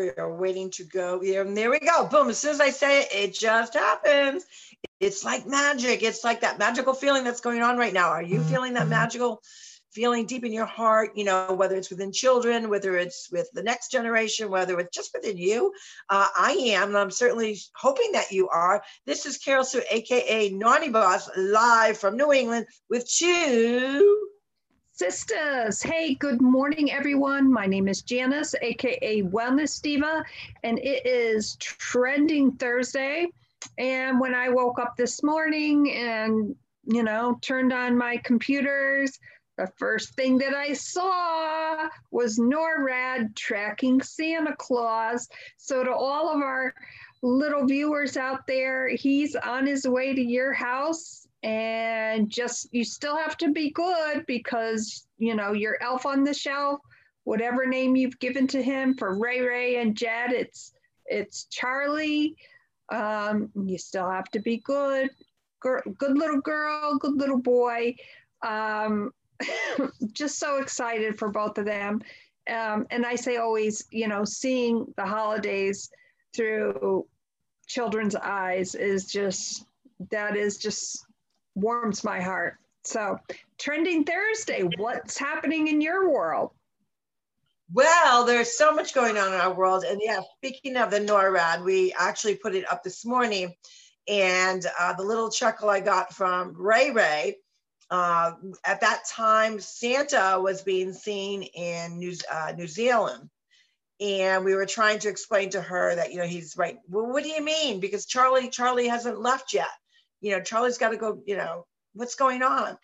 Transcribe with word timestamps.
are 0.00 0.34
waiting 0.34 0.70
to 0.72 0.82
go. 0.82 1.20
And 1.20 1.56
there 1.56 1.70
we 1.70 1.78
go. 1.78 2.06
Boom. 2.06 2.28
As 2.28 2.38
soon 2.38 2.50
as 2.50 2.60
I 2.60 2.70
say 2.70 3.02
it, 3.02 3.08
it 3.12 3.34
just 3.34 3.74
happens. 3.74 4.44
It's 4.98 5.24
like 5.24 5.46
magic. 5.46 6.02
It's 6.02 6.24
like 6.24 6.40
that 6.40 6.58
magical 6.58 6.94
feeling 6.94 7.22
that's 7.22 7.40
going 7.40 7.62
on 7.62 7.76
right 7.76 7.92
now. 7.92 8.08
Are 8.08 8.22
you 8.22 8.42
feeling 8.42 8.74
that 8.74 8.88
magical 8.88 9.40
feeling 9.92 10.26
deep 10.26 10.44
in 10.44 10.52
your 10.52 10.66
heart, 10.66 11.12
you 11.14 11.22
know, 11.22 11.52
whether 11.52 11.76
it's 11.76 11.90
within 11.90 12.10
children, 12.10 12.68
whether 12.68 12.96
it's 12.96 13.28
with 13.30 13.48
the 13.52 13.62
next 13.62 13.92
generation, 13.92 14.50
whether 14.50 14.80
it's 14.80 14.96
just 14.96 15.14
within 15.14 15.38
you. 15.38 15.72
Uh, 16.10 16.26
I 16.36 16.50
am, 16.70 16.88
and 16.88 16.98
I'm 16.98 17.12
certainly 17.12 17.56
hoping 17.76 18.10
that 18.12 18.32
you 18.32 18.48
are. 18.48 18.82
This 19.06 19.26
is 19.26 19.38
Carol 19.38 19.62
Sue, 19.62 19.82
AKA 19.88 20.50
Naughty 20.50 20.88
Boss, 20.88 21.30
live 21.36 21.96
from 21.96 22.16
New 22.16 22.32
England 22.32 22.66
with 22.90 23.08
two 23.08 24.28
sisters. 24.94 25.82
Hey, 25.82 26.14
good 26.14 26.40
morning, 26.40 26.92
everyone. 26.92 27.52
My 27.52 27.66
name 27.66 27.88
is 27.88 28.02
Janice, 28.02 28.54
aka 28.62 29.22
Wellness 29.22 29.82
Diva, 29.82 30.24
and 30.62 30.78
it 30.78 31.04
is 31.04 31.56
Trending 31.56 32.52
Thursday. 32.52 33.26
And 33.76 34.20
when 34.20 34.36
I 34.36 34.50
woke 34.50 34.78
up 34.78 34.96
this 34.96 35.20
morning 35.24 35.90
and 35.90 36.54
you 36.86 37.02
know, 37.02 37.38
turned 37.40 37.72
on 37.72 37.98
my 37.98 38.18
computers, 38.18 39.18
the 39.56 39.66
first 39.78 40.14
thing 40.14 40.38
that 40.38 40.54
I 40.54 40.74
saw 40.74 41.88
was 42.12 42.38
NORAD 42.38 43.34
tracking 43.34 44.00
Santa 44.00 44.54
Claus. 44.56 45.28
So, 45.56 45.82
to 45.82 45.92
all 45.92 46.28
of 46.28 46.40
our 46.40 46.72
little 47.22 47.66
viewers 47.66 48.16
out 48.16 48.46
there, 48.46 48.88
he's 48.88 49.34
on 49.34 49.66
his 49.66 49.88
way 49.88 50.14
to 50.14 50.22
your 50.22 50.52
house. 50.52 51.23
And 51.44 52.30
just, 52.30 52.68
you 52.72 52.84
still 52.84 53.18
have 53.18 53.36
to 53.36 53.52
be 53.52 53.70
good 53.70 54.24
because, 54.26 55.06
you 55.18 55.34
know, 55.34 55.52
your 55.52 55.76
elf 55.82 56.06
on 56.06 56.24
the 56.24 56.32
shelf, 56.32 56.80
whatever 57.24 57.66
name 57.66 57.96
you've 57.96 58.18
given 58.18 58.46
to 58.46 58.62
him 58.62 58.94
for 58.94 59.18
Ray 59.18 59.42
Ray 59.42 59.76
and 59.76 59.94
Jed, 59.94 60.32
it's, 60.32 60.72
it's 61.04 61.44
Charlie. 61.50 62.34
Um, 62.90 63.50
you 63.54 63.76
still 63.76 64.08
have 64.08 64.30
to 64.30 64.40
be 64.40 64.56
good. 64.64 65.10
Girl, 65.60 65.82
good 65.98 66.16
little 66.16 66.40
girl, 66.40 66.96
good 66.96 67.16
little 67.16 67.40
boy. 67.40 67.94
Um, 68.42 69.12
just 70.14 70.38
so 70.38 70.56
excited 70.62 71.18
for 71.18 71.28
both 71.28 71.58
of 71.58 71.66
them. 71.66 72.00
Um, 72.48 72.86
and 72.90 73.04
I 73.04 73.16
say 73.16 73.36
always, 73.36 73.84
you 73.90 74.08
know, 74.08 74.24
seeing 74.24 74.86
the 74.96 75.04
holidays 75.04 75.90
through 76.34 77.06
children's 77.66 78.16
eyes 78.16 78.74
is 78.74 79.04
just, 79.04 79.66
that 80.10 80.36
is 80.36 80.56
just 80.56 81.04
warms 81.54 82.04
my 82.04 82.20
heart. 82.20 82.58
So, 82.84 83.18
trending 83.58 84.04
Thursday, 84.04 84.62
what's 84.76 85.16
happening 85.16 85.68
in 85.68 85.80
your 85.80 86.10
world? 86.10 86.50
Well, 87.72 88.26
there's 88.26 88.56
so 88.56 88.72
much 88.74 88.94
going 88.94 89.16
on 89.16 89.32
in 89.32 89.40
our 89.40 89.54
world. 89.54 89.84
And 89.84 90.00
yeah, 90.02 90.20
speaking 90.36 90.76
of 90.76 90.90
the 90.90 91.00
NORAD, 91.00 91.64
we 91.64 91.94
actually 91.98 92.36
put 92.36 92.54
it 92.54 92.70
up 92.70 92.82
this 92.82 93.04
morning. 93.04 93.54
And 94.06 94.64
uh, 94.78 94.92
the 94.92 95.02
little 95.02 95.30
chuckle 95.30 95.70
I 95.70 95.80
got 95.80 96.12
from 96.12 96.54
Ray 96.56 96.90
Ray 96.90 97.38
uh, 97.90 98.32
at 98.64 98.80
that 98.80 99.04
time, 99.10 99.60
Santa 99.60 100.38
was 100.40 100.62
being 100.62 100.92
seen 100.92 101.42
in 101.42 101.98
New, 101.98 102.12
uh, 102.30 102.52
New 102.56 102.66
Zealand. 102.66 103.30
And 104.00 104.44
we 104.44 104.54
were 104.54 104.66
trying 104.66 104.98
to 105.00 105.08
explain 105.08 105.50
to 105.50 105.60
her 105.60 105.94
that, 105.94 106.12
you 106.12 106.18
know, 106.18 106.26
he's 106.26 106.56
right. 106.56 106.78
Well, 106.88 107.06
what 107.06 107.22
do 107.22 107.30
you 107.30 107.42
mean? 107.42 107.80
Because 107.80 108.06
Charlie, 108.06 108.50
Charlie 108.50 108.88
hasn't 108.88 109.20
left 109.20 109.54
yet. 109.54 109.68
You 110.24 110.32
know, 110.32 110.40
Charlie's 110.40 110.78
got 110.78 110.90
to 110.90 110.96
go, 110.96 111.22
you 111.26 111.36
know, 111.36 111.66
what's 111.94 112.14
going 112.14 112.42
on? 112.42 112.78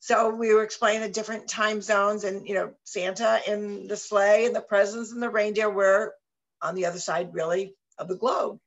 So 0.00 0.30
we 0.34 0.54
were 0.54 0.62
explaining 0.62 1.02
the 1.02 1.08
different 1.08 1.48
time 1.48 1.82
zones 1.82 2.24
and, 2.24 2.46
you 2.46 2.54
know, 2.54 2.72
Santa 2.84 3.40
and 3.48 3.88
the 3.88 3.96
sleigh 3.96 4.46
and 4.46 4.54
the 4.54 4.60
presents 4.60 5.12
and 5.12 5.22
the 5.22 5.30
reindeer 5.30 5.70
were 5.70 6.14
on 6.62 6.74
the 6.74 6.86
other 6.86 6.98
side, 7.00 7.34
really, 7.34 7.74
of 7.98 8.08
the 8.08 8.16
globe 8.16 8.58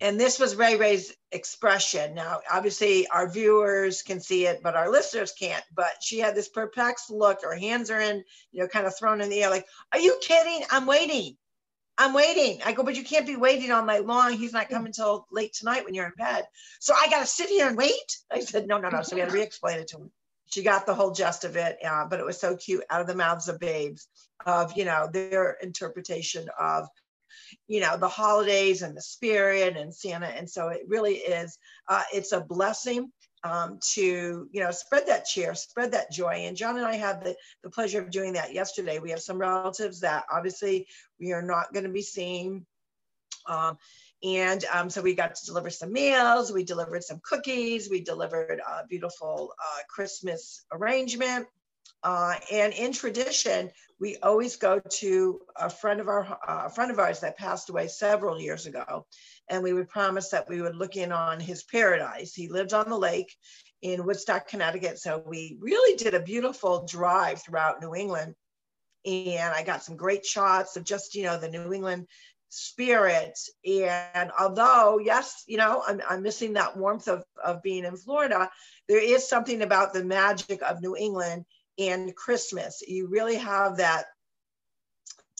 and 0.00 0.18
this 0.18 0.38
was 0.38 0.56
Ray 0.56 0.76
Ray's 0.76 1.14
expression. 1.30 2.14
Now, 2.14 2.40
obviously, 2.50 3.06
our 3.08 3.28
viewers 3.28 4.02
can 4.02 4.20
see 4.20 4.46
it, 4.46 4.62
but 4.62 4.74
our 4.74 4.90
listeners 4.90 5.32
can't. 5.32 5.64
But 5.74 5.90
she 6.00 6.18
had 6.18 6.34
this 6.34 6.48
perplexed 6.48 7.10
look. 7.10 7.42
Her 7.42 7.54
hands 7.54 7.90
are 7.90 8.00
in, 8.00 8.24
you 8.50 8.60
know, 8.60 8.68
kind 8.68 8.86
of 8.86 8.96
thrown 8.96 9.20
in 9.20 9.28
the 9.28 9.42
air, 9.42 9.50
like, 9.50 9.66
"Are 9.92 9.98
you 9.98 10.18
kidding? 10.22 10.64
I'm 10.70 10.86
waiting. 10.86 11.36
I'm 12.00 12.14
waiting." 12.14 12.62
I 12.64 12.72
go, 12.72 12.82
"But 12.82 12.96
you 12.96 13.04
can't 13.04 13.26
be 13.26 13.36
waiting 13.36 13.70
all 13.70 13.84
night 13.84 14.06
long. 14.06 14.32
He's 14.32 14.52
not 14.52 14.70
coming 14.70 14.92
till 14.92 15.26
late 15.30 15.52
tonight 15.52 15.84
when 15.84 15.94
you're 15.94 16.06
in 16.06 16.12
bed. 16.16 16.44
So 16.80 16.94
I 16.94 17.08
got 17.08 17.20
to 17.20 17.26
sit 17.26 17.48
here 17.48 17.68
and 17.68 17.76
wait." 17.76 18.18
I 18.30 18.40
said, 18.40 18.66
"No, 18.66 18.78
no, 18.78 18.88
no." 18.88 19.02
So 19.02 19.14
we 19.14 19.20
had 19.20 19.30
to 19.30 19.34
re-explain 19.34 19.80
it 19.80 19.88
to 19.88 19.98
him. 19.98 20.10
She 20.46 20.62
got 20.62 20.86
the 20.86 20.94
whole 20.94 21.12
gist 21.12 21.44
of 21.44 21.56
it, 21.56 21.78
uh, 21.84 22.06
but 22.06 22.18
it 22.18 22.26
was 22.26 22.40
so 22.40 22.56
cute 22.56 22.84
out 22.90 23.00
of 23.00 23.06
the 23.06 23.14
mouths 23.14 23.48
of 23.48 23.60
babes 23.60 24.08
of 24.46 24.76
you 24.76 24.84
know 24.84 25.08
their 25.12 25.52
interpretation 25.62 26.48
of 26.58 26.88
you 27.68 27.80
know 27.80 27.96
the 27.96 28.08
holidays 28.08 28.82
and 28.82 28.96
the 28.96 29.02
spirit 29.02 29.76
and 29.76 29.94
santa 29.94 30.26
and 30.26 30.48
so 30.48 30.68
it 30.68 30.82
really 30.88 31.16
is 31.16 31.58
uh, 31.88 32.02
it's 32.12 32.32
a 32.32 32.40
blessing 32.40 33.10
um, 33.44 33.78
to 33.94 34.48
you 34.50 34.60
know 34.62 34.70
spread 34.70 35.06
that 35.06 35.24
cheer 35.24 35.54
spread 35.54 35.92
that 35.92 36.10
joy. 36.12 36.44
And 36.46 36.56
john 36.56 36.76
and 36.76 36.86
i 36.86 36.94
had 36.94 37.22
the, 37.22 37.36
the 37.62 37.70
pleasure 37.70 38.00
of 38.00 38.10
doing 38.10 38.34
that 38.34 38.52
yesterday. 38.52 38.98
We 38.98 39.10
have 39.10 39.20
some 39.20 39.38
relatives 39.38 40.00
that 40.00 40.24
obviously 40.32 40.86
we 41.18 41.32
are 41.32 41.42
not 41.42 41.72
going 41.72 41.84
to 41.84 41.92
be 41.92 42.02
seeing. 42.02 42.66
Um, 43.46 43.78
and 44.22 44.64
um, 44.66 44.90
so 44.90 45.00
we 45.00 45.14
got 45.14 45.34
to 45.34 45.46
deliver 45.46 45.70
some 45.70 45.92
meals 45.92 46.52
we 46.52 46.62
delivered 46.62 47.02
some 47.02 47.20
cookies 47.24 47.88
we 47.88 48.02
delivered 48.02 48.60
a 48.60 48.86
beautiful 48.86 49.54
uh, 49.58 49.78
christmas 49.88 50.66
arrangement 50.72 51.46
uh, 52.02 52.34
and 52.50 52.72
in 52.72 52.92
tradition, 52.92 53.70
we 53.98 54.16
always 54.22 54.56
go 54.56 54.80
to 54.80 55.40
a 55.56 55.68
friend 55.68 56.00
of 56.00 56.08
our 56.08 56.24
uh, 56.24 56.62
a 56.66 56.70
friend 56.70 56.90
of 56.90 56.98
ours 56.98 57.20
that 57.20 57.36
passed 57.36 57.68
away 57.68 57.88
several 57.88 58.40
years 58.40 58.66
ago, 58.66 59.06
and 59.48 59.62
we 59.62 59.72
would 59.72 59.88
promise 59.88 60.30
that 60.30 60.48
we 60.48 60.62
would 60.62 60.76
look 60.76 60.96
in 60.96 61.12
on 61.12 61.40
his 61.40 61.62
paradise. 61.64 62.34
He 62.34 62.48
lived 62.48 62.72
on 62.72 62.88
the 62.88 62.98
lake 62.98 63.34
in 63.82 64.04
Woodstock, 64.04 64.48
Connecticut, 64.48 64.98
so 64.98 65.22
we 65.26 65.58
really 65.60 65.96
did 65.96 66.14
a 66.14 66.20
beautiful 66.20 66.86
drive 66.86 67.42
throughout 67.42 67.82
New 67.82 67.94
England, 67.94 68.34
and 69.04 69.54
I 69.54 69.62
got 69.62 69.84
some 69.84 69.96
great 69.96 70.24
shots 70.24 70.76
of 70.76 70.84
just 70.84 71.14
you 71.14 71.24
know 71.24 71.38
the 71.38 71.50
New 71.50 71.72
England 71.72 72.06
spirit. 72.50 73.38
And 73.64 74.30
although, 74.38 74.98
yes, 74.98 75.44
you 75.46 75.56
know, 75.56 75.82
I'm, 75.86 76.00
I'm 76.08 76.22
missing 76.22 76.54
that 76.54 76.76
warmth 76.76 77.08
of, 77.08 77.24
of 77.42 77.62
being 77.62 77.84
in 77.84 77.96
Florida, 77.96 78.50
there 78.88 79.02
is 79.02 79.28
something 79.28 79.62
about 79.62 79.92
the 79.92 80.04
magic 80.04 80.60
of 80.62 80.82
New 80.82 80.96
England 80.96 81.44
and 81.80 82.14
Christmas. 82.14 82.82
You 82.86 83.08
really 83.08 83.36
have 83.36 83.78
that 83.78 84.06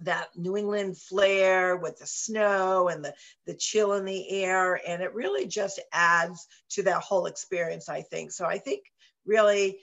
that 0.03 0.29
New 0.35 0.57
England 0.57 0.97
flair 0.97 1.77
with 1.77 1.99
the 1.99 2.07
snow 2.07 2.89
and 2.89 3.05
the, 3.05 3.15
the 3.47 3.55
chill 3.55 3.93
in 3.95 4.07
the 4.07 4.31
air. 4.31 4.81
And 4.87 5.03
it 5.03 5.13
really 5.13 5.47
just 5.47 5.79
adds 5.93 6.47
to 6.71 6.83
that 6.85 7.03
whole 7.03 7.27
experience, 7.27 7.89
I 7.89 8.01
think. 8.01 8.33
So 8.33 8.47
I 8.47 8.57
think 8.57 8.81
really, 9.27 9.79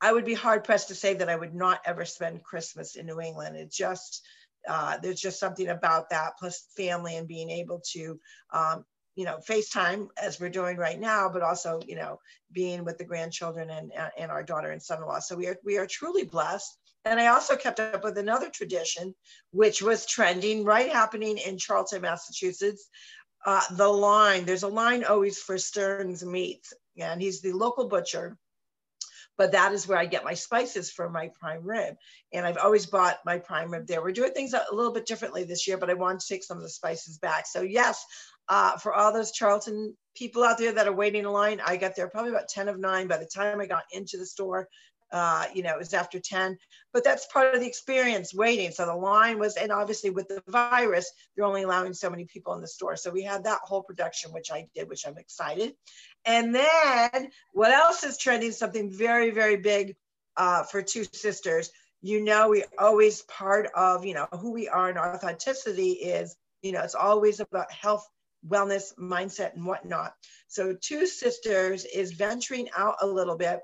I 0.00 0.12
would 0.12 0.26
be 0.26 0.34
hard 0.34 0.64
pressed 0.64 0.88
to 0.88 0.94
say 0.94 1.14
that 1.14 1.30
I 1.30 1.36
would 1.36 1.54
not 1.54 1.80
ever 1.86 2.04
spend 2.04 2.42
Christmas 2.42 2.96
in 2.96 3.06
New 3.06 3.18
England. 3.18 3.56
It 3.56 3.72
just, 3.72 4.22
uh, 4.68 4.98
there's 4.98 5.20
just 5.20 5.40
something 5.40 5.68
about 5.68 6.10
that, 6.10 6.32
plus 6.38 6.66
family 6.76 7.16
and 7.16 7.26
being 7.26 7.48
able 7.48 7.80
to 7.92 8.20
um, 8.52 8.84
you 9.16 9.24
know, 9.24 9.38
FaceTime 9.48 10.08
as 10.20 10.40
we're 10.40 10.48
doing 10.48 10.76
right 10.76 10.98
now, 10.98 11.28
but 11.28 11.42
also, 11.42 11.80
you 11.86 11.94
know, 11.94 12.18
being 12.52 12.84
with 12.84 12.98
the 12.98 13.04
grandchildren 13.04 13.70
and, 13.70 13.92
and 14.18 14.30
our 14.30 14.42
daughter 14.42 14.70
and 14.70 14.82
son-in-law. 14.82 15.20
So 15.20 15.36
we 15.36 15.46
are, 15.46 15.56
we 15.64 15.78
are 15.78 15.86
truly 15.86 16.24
blessed. 16.24 16.76
And 17.04 17.20
I 17.20 17.28
also 17.28 17.54
kept 17.56 17.80
up 17.80 18.02
with 18.02 18.18
another 18.18 18.50
tradition, 18.50 19.14
which 19.50 19.82
was 19.82 20.06
trending, 20.06 20.64
right 20.64 20.90
happening 20.90 21.38
in 21.38 21.58
Charlton, 21.58 22.02
Massachusetts. 22.02 22.88
Uh, 23.44 23.60
the 23.72 23.88
line, 23.88 24.46
there's 24.46 24.62
a 24.62 24.68
line 24.68 25.04
always 25.04 25.38
for 25.38 25.58
Stern's 25.58 26.24
Meats, 26.24 26.72
and 26.96 27.20
he's 27.20 27.42
the 27.42 27.52
local 27.52 27.88
butcher 27.88 28.38
but 29.36 29.52
that 29.52 29.72
is 29.72 29.86
where 29.86 29.98
I 29.98 30.06
get 30.06 30.24
my 30.24 30.34
spices 30.34 30.90
for 30.90 31.08
my 31.10 31.30
prime 31.40 31.64
rib. 31.64 31.96
And 32.32 32.46
I've 32.46 32.56
always 32.56 32.86
bought 32.86 33.18
my 33.24 33.38
prime 33.38 33.70
rib 33.70 33.86
there. 33.86 34.02
We're 34.02 34.12
doing 34.12 34.32
things 34.32 34.54
a 34.54 34.64
little 34.72 34.92
bit 34.92 35.06
differently 35.06 35.44
this 35.44 35.66
year, 35.66 35.76
but 35.76 35.90
I 35.90 35.94
want 35.94 36.20
to 36.20 36.26
take 36.26 36.44
some 36.44 36.56
of 36.56 36.62
the 36.62 36.68
spices 36.68 37.18
back. 37.18 37.46
So 37.46 37.62
yes, 37.62 38.04
uh, 38.48 38.76
for 38.78 38.92
all 38.92 39.12
those 39.12 39.32
Charlton 39.32 39.96
people 40.14 40.44
out 40.44 40.58
there 40.58 40.72
that 40.72 40.86
are 40.86 40.92
waiting 40.92 41.24
in 41.24 41.32
line, 41.32 41.60
I 41.64 41.76
got 41.76 41.96
there 41.96 42.08
probably 42.08 42.30
about 42.30 42.48
10 42.48 42.68
of 42.68 42.78
nine. 42.78 43.08
By 43.08 43.16
the 43.16 43.26
time 43.26 43.60
I 43.60 43.66
got 43.66 43.84
into 43.92 44.16
the 44.16 44.26
store, 44.26 44.68
uh, 45.12 45.44
you 45.54 45.62
know, 45.62 45.70
it 45.70 45.78
was 45.78 45.94
after 45.94 46.18
10, 46.18 46.58
but 46.92 47.04
that's 47.04 47.26
part 47.26 47.54
of 47.54 47.60
the 47.60 47.66
experience 47.66 48.34
waiting. 48.34 48.72
So 48.72 48.84
the 48.84 48.96
line 48.96 49.38
was, 49.38 49.56
and 49.56 49.70
obviously 49.70 50.10
with 50.10 50.26
the 50.26 50.42
virus, 50.48 51.08
they're 51.36 51.44
only 51.44 51.62
allowing 51.62 51.94
so 51.94 52.10
many 52.10 52.24
people 52.24 52.54
in 52.54 52.60
the 52.60 52.66
store. 52.66 52.96
So 52.96 53.12
we 53.12 53.22
had 53.22 53.44
that 53.44 53.60
whole 53.62 53.82
production, 53.82 54.32
which 54.32 54.50
I 54.50 54.66
did, 54.74 54.88
which 54.88 55.06
I'm 55.06 55.16
excited. 55.16 55.74
And 56.24 56.52
then 56.54 57.30
what 57.52 57.70
else 57.70 58.02
is 58.02 58.18
trending? 58.18 58.50
Something 58.50 58.90
very, 58.90 59.30
very 59.30 59.56
big 59.56 59.94
uh, 60.36 60.64
for 60.64 60.82
two 60.82 61.04
sisters. 61.04 61.70
You 62.02 62.22
know, 62.22 62.48
we 62.48 62.64
always 62.76 63.22
part 63.22 63.68
of, 63.74 64.04
you 64.04 64.14
know, 64.14 64.26
who 64.32 64.52
we 64.52 64.68
are 64.68 64.88
and 64.88 64.98
our 64.98 65.14
authenticity 65.14 65.92
is, 65.92 66.34
you 66.62 66.72
know, 66.72 66.80
it's 66.80 66.96
always 66.96 67.38
about 67.38 67.70
health 67.70 68.04
wellness 68.48 68.94
mindset 68.98 69.54
and 69.54 69.64
whatnot. 69.64 70.14
So 70.48 70.76
Two 70.80 71.06
Sisters 71.06 71.84
is 71.84 72.12
venturing 72.12 72.68
out 72.76 72.96
a 73.02 73.06
little 73.06 73.36
bit. 73.36 73.60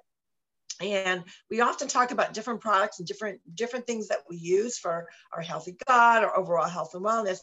And 0.81 1.25
we 1.51 1.61
often 1.61 1.89
talk 1.89 2.11
about 2.11 2.33
different 2.33 2.61
products 2.61 2.99
and 2.99 3.07
different 3.07 3.41
different 3.55 3.87
things 3.87 4.09
that 4.09 4.21
we 4.31 4.37
use 4.37 4.79
for 4.79 5.07
our 5.33 5.43
healthy 5.43 5.77
gut 5.87 6.25
or 6.25 6.37
overall 6.37 6.69
health 6.69 6.95
and 6.95 7.05
wellness. 7.05 7.41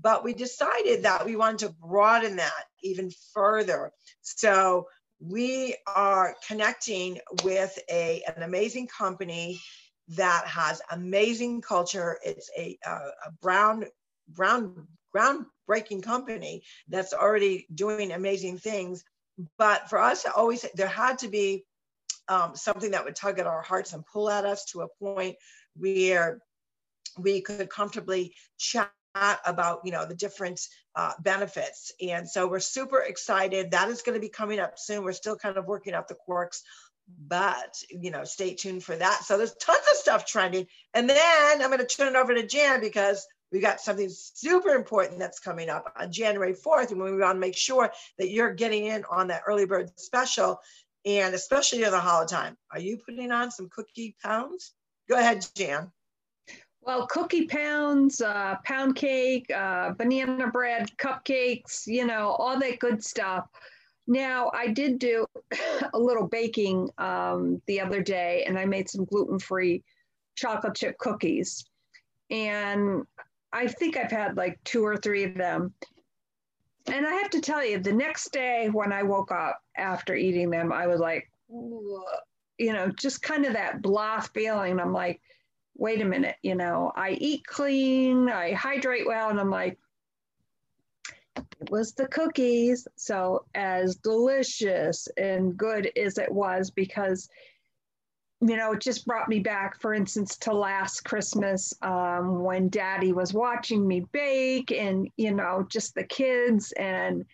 But 0.00 0.24
we 0.24 0.32
decided 0.34 1.04
that 1.04 1.24
we 1.24 1.36
wanted 1.36 1.58
to 1.60 1.74
broaden 1.80 2.36
that 2.36 2.64
even 2.82 3.10
further. 3.32 3.92
So 4.22 4.88
we 5.20 5.76
are 5.86 6.34
connecting 6.48 7.20
with 7.44 7.78
a, 7.90 8.22
an 8.26 8.42
amazing 8.42 8.88
company 8.88 9.60
that 10.08 10.46
has 10.46 10.82
amazing 10.90 11.60
culture. 11.60 12.18
It's 12.24 12.50
a, 12.58 12.76
a, 12.84 12.90
a 12.90 13.32
brown 13.40 13.84
brown 14.28 14.86
groundbreaking 15.14 16.02
company 16.02 16.62
that's 16.88 17.12
already 17.12 17.66
doing 17.74 18.12
amazing 18.12 18.58
things. 18.58 19.04
But 19.58 19.88
for 19.88 19.98
us 19.98 20.26
always 20.36 20.66
there 20.74 20.88
had 20.88 21.18
to 21.20 21.28
be 21.28 21.64
um, 22.28 22.54
something 22.54 22.92
that 22.92 23.04
would 23.04 23.16
tug 23.16 23.38
at 23.38 23.46
our 23.46 23.62
hearts 23.62 23.92
and 23.92 24.04
pull 24.06 24.30
at 24.30 24.44
us 24.44 24.64
to 24.66 24.82
a 24.82 24.88
point 25.02 25.36
where 25.76 26.40
we 27.18 27.40
could 27.40 27.68
comfortably 27.68 28.34
chat 28.58 28.92
about 29.44 29.80
you 29.84 29.90
know 29.90 30.06
the 30.06 30.14
different 30.14 30.60
uh, 30.94 31.12
benefits. 31.20 31.92
And 32.00 32.28
so 32.28 32.46
we're 32.46 32.60
super 32.60 33.00
excited. 33.00 33.72
That 33.72 33.88
is 33.88 34.02
going 34.02 34.14
to 34.14 34.20
be 34.20 34.28
coming 34.28 34.60
up 34.60 34.78
soon. 34.78 35.04
We're 35.04 35.12
still 35.12 35.36
kind 35.36 35.56
of 35.56 35.66
working 35.66 35.94
out 35.94 36.08
the 36.08 36.14
quirks 36.14 36.62
but 37.26 37.74
you 37.90 38.10
know 38.10 38.24
stay 38.24 38.54
tuned 38.54 38.84
for 38.84 38.96
that. 38.96 39.24
So 39.24 39.36
there's 39.36 39.54
tons 39.54 39.84
of 39.90 39.96
stuff 39.96 40.26
trending. 40.26 40.66
And 40.94 41.08
then 41.08 41.62
i'm 41.62 41.70
going 41.70 41.78
to 41.78 41.86
turn 41.86 42.14
it 42.14 42.16
over 42.16 42.34
to 42.34 42.46
jan 42.46 42.80
because 42.80 43.26
we 43.52 43.60
got 43.60 43.80
something 43.80 44.08
super 44.08 44.70
important 44.70 45.18
that's 45.18 45.40
coming 45.40 45.68
up 45.68 45.92
on 45.98 46.12
january 46.12 46.54
4th 46.54 46.90
and 46.90 47.02
we 47.02 47.16
want 47.16 47.36
to 47.36 47.40
make 47.40 47.56
sure 47.56 47.90
that 48.18 48.30
you're 48.30 48.54
getting 48.54 48.86
in 48.86 49.04
on 49.10 49.28
that 49.28 49.42
early 49.46 49.66
bird 49.66 49.90
special 49.96 50.60
and 51.04 51.34
especially 51.34 51.78
near 51.78 51.90
the 51.90 52.00
holiday 52.00 52.34
time. 52.34 52.56
Are 52.70 52.80
you 52.80 52.98
putting 52.98 53.32
on 53.32 53.50
some 53.50 53.68
cookie 53.70 54.16
pounds? 54.22 54.72
Go 55.08 55.18
ahead, 55.18 55.46
Jan. 55.54 55.90
Well, 56.82 57.06
cookie 57.06 57.46
pounds, 57.46 58.20
uh, 58.20 58.56
pound 58.64 58.96
cake, 58.96 59.50
uh, 59.54 59.90
banana 59.90 60.48
bread, 60.48 60.90
cupcakes, 60.96 61.86
you 61.86 62.06
know, 62.06 62.30
all 62.30 62.58
that 62.58 62.78
good 62.78 63.04
stuff. 63.04 63.46
Now, 64.06 64.50
I 64.54 64.68
did 64.68 64.98
do 64.98 65.26
a 65.94 65.98
little 65.98 66.26
baking 66.26 66.90
um, 66.98 67.60
the 67.66 67.80
other 67.80 68.02
day 68.02 68.44
and 68.46 68.58
I 68.58 68.64
made 68.64 68.88
some 68.88 69.04
gluten 69.04 69.38
free 69.38 69.82
chocolate 70.36 70.74
chip 70.74 70.96
cookies. 70.98 71.64
And 72.30 73.04
I 73.52 73.66
think 73.66 73.96
I've 73.96 74.10
had 74.10 74.36
like 74.36 74.62
two 74.64 74.84
or 74.84 74.96
three 74.96 75.24
of 75.24 75.34
them. 75.34 75.74
And 76.86 77.06
I 77.06 77.14
have 77.14 77.30
to 77.30 77.40
tell 77.40 77.64
you, 77.64 77.78
the 77.78 77.92
next 77.92 78.32
day 78.32 78.68
when 78.70 78.92
I 78.92 79.02
woke 79.02 79.32
up 79.32 79.60
after 79.76 80.14
eating 80.14 80.50
them, 80.50 80.72
I 80.72 80.86
was 80.86 81.00
like, 81.00 81.30
you 81.48 82.72
know, 82.72 82.90
just 82.98 83.22
kind 83.22 83.44
of 83.44 83.52
that 83.54 83.82
blah 83.82 84.20
feeling. 84.20 84.80
I'm 84.80 84.92
like, 84.92 85.20
wait 85.76 86.00
a 86.00 86.04
minute, 86.04 86.36
you 86.42 86.54
know, 86.54 86.92
I 86.94 87.12
eat 87.12 87.46
clean, 87.46 88.28
I 88.28 88.52
hydrate 88.52 89.06
well, 89.06 89.30
and 89.30 89.40
I'm 89.40 89.50
like, 89.50 89.78
it 91.36 91.70
was 91.70 91.92
the 91.92 92.06
cookies. 92.08 92.86
So, 92.96 93.46
as 93.54 93.96
delicious 93.96 95.08
and 95.16 95.56
good 95.56 95.90
as 95.96 96.18
it 96.18 96.30
was, 96.30 96.70
because 96.70 97.28
you 98.40 98.56
know, 98.56 98.72
it 98.72 98.80
just 98.80 99.06
brought 99.06 99.28
me 99.28 99.38
back, 99.38 99.78
for 99.80 99.92
instance, 99.92 100.38
to 100.38 100.54
last 100.54 101.04
Christmas 101.04 101.74
um, 101.82 102.42
when 102.42 102.70
daddy 102.70 103.12
was 103.12 103.34
watching 103.34 103.86
me 103.86 104.06
bake 104.12 104.72
and, 104.72 105.08
you 105.16 105.34
know, 105.34 105.66
just 105.68 105.94
the 105.94 106.04
kids. 106.04 106.72
And 106.72 107.26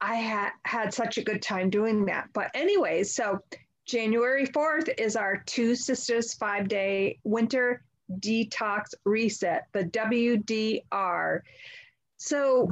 I 0.00 0.14
had 0.14 0.50
had 0.64 0.94
such 0.94 1.18
a 1.18 1.24
good 1.24 1.42
time 1.42 1.68
doing 1.68 2.06
that. 2.06 2.28
But, 2.32 2.50
anyways, 2.54 3.14
so 3.14 3.40
January 3.84 4.46
4th 4.46 4.88
is 4.98 5.14
our 5.14 5.42
Two 5.44 5.74
Sisters 5.74 6.32
five 6.34 6.68
day 6.68 7.18
winter 7.24 7.84
detox 8.18 8.94
reset, 9.04 9.66
the 9.74 9.84
WDR. 9.84 11.40
So, 12.16 12.70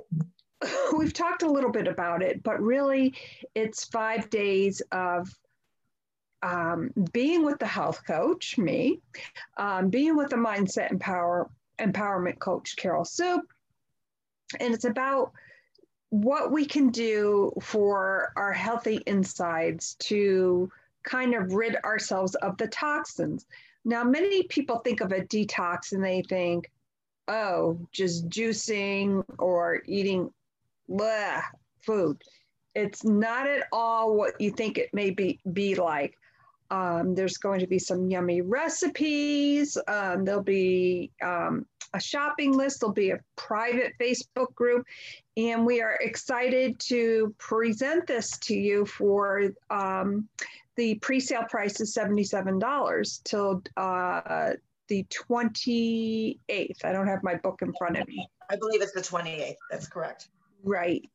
we've 0.96 1.12
talked 1.12 1.42
a 1.42 1.50
little 1.50 1.70
bit 1.70 1.86
about 1.86 2.22
it, 2.22 2.42
but 2.42 2.62
really 2.62 3.14
it's 3.54 3.84
five 3.84 4.30
days 4.30 4.80
of 4.90 5.28
um, 6.46 6.90
being 7.12 7.44
with 7.44 7.58
the 7.58 7.66
health 7.66 8.02
coach, 8.06 8.56
me, 8.56 9.00
um, 9.56 9.90
being 9.90 10.16
with 10.16 10.31
the 10.31 10.37
mindset 10.37 10.93
empower 10.93 11.50
empowerment 11.81 12.38
coach, 12.38 12.76
Carol 12.76 13.04
Sue, 13.04 13.43
and 14.60 14.72
it's 14.72 14.84
about 14.84 15.32
what 16.10 16.52
we 16.52 16.64
can 16.64 16.90
do 16.90 17.52
for 17.60 18.32
our 18.37 18.52
healthy 18.52 19.02
insides 19.06 19.96
to 19.98 20.70
kind 21.02 21.34
of 21.34 21.52
rid 21.52 21.76
ourselves 21.84 22.37
of 22.37 22.56
the 22.58 22.69
toxins. 22.69 23.46
Now, 23.84 24.04
many 24.04 24.44
people 24.44 24.78
think 24.78 25.00
of 25.00 25.10
a 25.10 25.22
detox 25.22 25.93
and 25.93 26.04
they 26.04 26.22
think, 26.28 26.70
oh, 27.26 27.78
just 27.90 28.28
juicing 28.28 29.25
or 29.38 29.82
eating 29.87 30.31
bleh, 30.88 31.43
food. 31.81 32.22
It's 32.76 33.02
not 33.02 33.48
at 33.48 33.66
all 33.72 34.14
what 34.14 34.40
you 34.40 34.52
think 34.52 34.78
it 34.78 34.94
may 34.94 35.10
be, 35.10 35.40
be 35.52 35.75
like. 35.75 36.16
Um, 36.70 37.14
there's 37.14 37.38
going 37.38 37.60
to 37.60 37.66
be 37.66 37.78
some 37.78 38.10
yummy 38.10 38.42
recipes. 38.42 39.78
Um, 39.88 40.24
there'll 40.24 40.42
be 40.42 41.10
um, 41.22 41.66
a 41.94 42.00
shopping 42.00 42.56
list. 42.56 42.80
There'll 42.80 42.92
be 42.92 43.10
a 43.10 43.20
private 43.36 43.92
Facebook 44.00 44.54
group. 44.54 44.86
And 45.36 45.66
we 45.66 45.80
are 45.82 45.98
excited 46.00 46.78
to 46.80 47.34
present 47.38 48.06
this 48.06 48.38
to 48.38 48.54
you 48.54 48.86
for 48.86 49.50
um, 49.70 50.28
the 50.76 50.96
pre 50.96 51.20
sale 51.20 51.44
price 51.48 51.80
is 51.80 51.94
$77 51.94 53.22
till 53.24 53.62
uh, 53.76 54.52
the 54.88 55.04
28th. 55.04 56.84
I 56.84 56.92
don't 56.92 57.06
have 57.06 57.22
my 57.22 57.34
book 57.36 57.62
in 57.62 57.72
front 57.78 57.98
of 57.98 58.06
me. 58.06 58.28
I 58.50 58.56
believe 58.56 58.82
it's 58.82 58.92
the 58.92 59.00
28th. 59.00 59.56
That's 59.70 59.88
correct. 59.88 60.28
Right. 60.62 61.08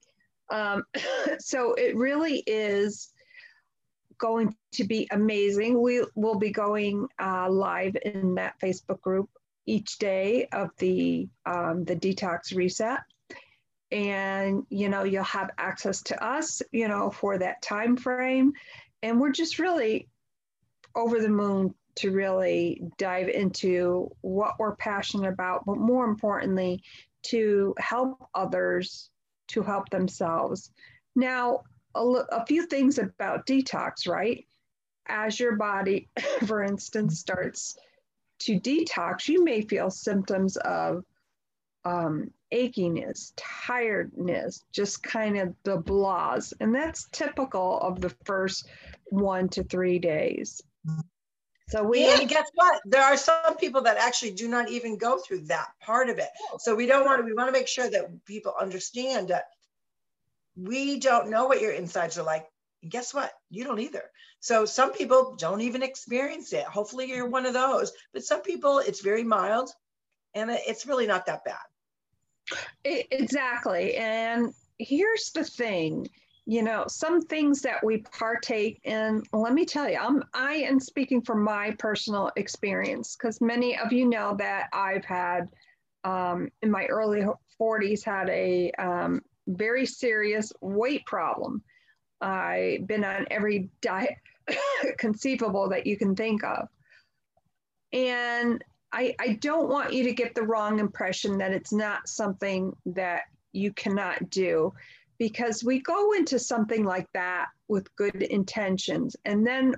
Um, 0.49 0.83
so 1.39 1.73
it 1.75 1.95
really 1.95 2.43
is 2.45 3.11
going 4.21 4.55
to 4.73 4.85
be 4.85 5.07
amazing. 5.11 5.81
We 5.81 6.05
will 6.15 6.37
be 6.37 6.51
going 6.51 7.07
uh, 7.19 7.49
live 7.49 7.97
in 8.05 8.35
that 8.35 8.59
Facebook 8.61 9.01
group 9.01 9.29
each 9.65 9.97
day 9.97 10.47
of 10.53 10.69
the 10.77 11.27
um, 11.45 11.83
the 11.83 11.95
detox 11.95 12.55
reset, 12.55 12.99
and 13.91 14.63
you 14.69 14.87
know 14.87 15.03
you'll 15.03 15.23
have 15.23 15.49
access 15.57 16.03
to 16.03 16.23
us, 16.23 16.61
you 16.71 16.87
know, 16.87 17.09
for 17.09 17.39
that 17.39 17.61
time 17.61 17.97
frame, 17.97 18.53
and 19.01 19.19
we're 19.19 19.31
just 19.31 19.59
really 19.59 20.07
over 20.95 21.19
the 21.19 21.29
moon 21.29 21.73
to 21.95 22.11
really 22.11 22.81
dive 22.97 23.27
into 23.27 24.09
what 24.21 24.55
we're 24.59 24.75
passionate 24.75 25.27
about, 25.27 25.65
but 25.65 25.77
more 25.77 26.05
importantly, 26.05 26.81
to 27.23 27.73
help 27.79 28.17
others 28.33 29.09
to 29.47 29.61
help 29.61 29.89
themselves. 29.89 30.71
Now, 31.15 31.63
a, 31.95 31.99
a 32.01 32.45
few 32.45 32.65
things 32.65 32.97
about 32.97 33.45
detox, 33.45 34.07
right? 34.07 34.45
As 35.07 35.39
your 35.39 35.55
body, 35.55 36.09
for 36.45 36.63
instance, 36.63 37.19
starts 37.19 37.77
to 38.39 38.59
detox, 38.59 39.27
you 39.27 39.43
may 39.43 39.61
feel 39.61 39.89
symptoms 39.89 40.57
of 40.57 41.03
um, 41.85 42.31
achiness, 42.53 43.33
tiredness, 43.37 44.63
just 44.71 45.03
kind 45.03 45.37
of 45.37 45.53
the 45.63 45.81
blahs. 45.81 46.53
And 46.59 46.73
that's 46.73 47.07
typical 47.11 47.79
of 47.79 48.01
the 48.01 48.13
first 48.25 48.67
one 49.05 49.49
to 49.49 49.63
three 49.63 49.99
days. 49.99 50.61
So 51.69 51.83
we 51.83 52.05
and 52.05 52.27
guess 52.27 52.49
what? 52.55 52.81
There 52.83 53.01
are 53.01 53.15
some 53.15 53.55
people 53.57 53.81
that 53.83 53.97
actually 53.97 54.31
do 54.31 54.49
not 54.49 54.69
even 54.69 54.97
go 54.97 55.17
through 55.19 55.41
that 55.41 55.69
part 55.79 56.09
of 56.09 56.19
it. 56.19 56.27
So 56.59 56.75
we 56.75 56.85
don't 56.85 57.05
want 57.05 57.21
to. 57.21 57.25
We 57.25 57.33
want 57.33 57.47
to 57.47 57.53
make 57.53 57.67
sure 57.67 57.89
that 57.89 58.25
people 58.25 58.53
understand 58.59 59.29
that 59.29 59.45
we 60.61 60.99
don't 60.99 61.29
know 61.29 61.45
what 61.45 61.61
your 61.61 61.71
insides 61.71 62.17
are 62.17 62.23
like. 62.23 62.45
And 62.81 62.91
guess 62.91 63.13
what? 63.13 63.31
You 63.49 63.63
don't 63.63 63.79
either. 63.79 64.03
So 64.39 64.65
some 64.65 64.91
people 64.91 65.35
don't 65.37 65.61
even 65.61 65.83
experience 65.83 66.51
it. 66.53 66.65
Hopefully 66.65 67.09
you're 67.09 67.27
one 67.27 67.45
of 67.45 67.53
those. 67.53 67.91
But 68.13 68.23
some 68.23 68.41
people, 68.41 68.79
it's 68.79 69.01
very 69.01 69.23
mild 69.23 69.69
and 70.33 70.49
it's 70.49 70.87
really 70.87 71.07
not 71.07 71.25
that 71.27 71.43
bad. 71.43 72.57
Exactly. 72.83 73.95
And 73.95 74.53
here's 74.77 75.31
the 75.31 75.43
thing 75.43 76.07
you 76.45 76.63
know 76.63 76.85
some 76.87 77.21
things 77.21 77.61
that 77.61 77.83
we 77.83 77.99
partake 77.99 78.79
in 78.83 79.21
let 79.31 79.53
me 79.53 79.63
tell 79.63 79.87
you 79.87 79.97
i'm 79.97 80.23
i 80.33 80.53
am 80.53 80.79
speaking 80.79 81.21
from 81.21 81.43
my 81.43 81.69
personal 81.77 82.31
experience 82.35 83.15
because 83.15 83.39
many 83.41 83.77
of 83.77 83.93
you 83.93 84.09
know 84.09 84.35
that 84.35 84.67
i've 84.73 85.05
had 85.05 85.47
um, 86.03 86.49
in 86.63 86.71
my 86.71 86.85
early 86.85 87.23
40s 87.59 88.03
had 88.03 88.27
a 88.29 88.71
um, 88.79 89.21
very 89.55 89.85
serious 89.85 90.51
weight 90.61 91.05
problem. 91.05 91.63
I've 92.21 92.87
been 92.87 93.03
on 93.03 93.25
every 93.31 93.69
diet 93.81 94.15
conceivable 94.97 95.69
that 95.69 95.87
you 95.87 95.97
can 95.97 96.15
think 96.15 96.43
of. 96.43 96.67
And 97.93 98.63
I, 98.93 99.15
I 99.19 99.33
don't 99.33 99.69
want 99.69 99.93
you 99.93 100.03
to 100.03 100.13
get 100.13 100.35
the 100.35 100.43
wrong 100.43 100.79
impression 100.79 101.37
that 101.39 101.51
it's 101.51 101.73
not 101.73 102.07
something 102.07 102.75
that 102.87 103.23
you 103.53 103.73
cannot 103.73 104.29
do 104.29 104.73
because 105.17 105.63
we 105.63 105.81
go 105.81 106.13
into 106.13 106.39
something 106.39 106.83
like 106.83 107.07
that 107.13 107.47
with 107.67 107.93
good 107.95 108.23
intentions 108.23 109.15
and 109.25 109.45
then 109.45 109.75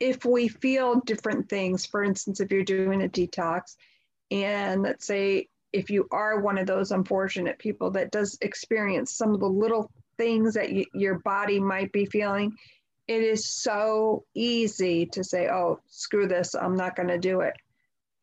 if 0.00 0.24
we 0.24 0.48
feel 0.48 1.00
different 1.00 1.48
things, 1.48 1.86
for 1.86 2.04
instance, 2.04 2.40
if 2.40 2.50
you're 2.50 2.64
doing 2.64 3.02
a 3.02 3.08
detox, 3.08 3.76
and 4.30 4.82
let's 4.82 5.06
say 5.06 5.48
if 5.72 5.90
you 5.90 6.08
are 6.10 6.40
one 6.40 6.58
of 6.58 6.66
those 6.66 6.90
unfortunate 6.90 7.58
people 7.58 7.90
that 7.92 8.10
does 8.10 8.38
experience 8.40 9.12
some 9.12 9.34
of 9.34 9.40
the 9.40 9.46
little 9.46 9.90
things 10.16 10.54
that 10.54 10.72
you, 10.72 10.86
your 10.94 11.18
body 11.18 11.60
might 11.60 11.92
be 11.92 12.06
feeling, 12.06 12.52
it 13.06 13.22
is 13.22 13.46
so 13.46 14.24
easy 14.34 15.06
to 15.06 15.22
say, 15.22 15.48
oh, 15.48 15.80
screw 15.88 16.26
this, 16.26 16.54
I'm 16.54 16.76
not 16.76 16.96
going 16.96 17.08
to 17.08 17.18
do 17.18 17.40
it. 17.40 17.54